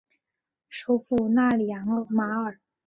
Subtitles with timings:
[0.67, 2.59] 首府纳里扬马尔。